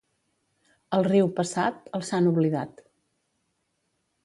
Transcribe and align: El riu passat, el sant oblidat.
El 0.97 1.05
riu 1.07 1.29
passat, 1.41 1.85
el 1.99 2.07
sant 2.09 2.31
oblidat. 2.33 2.83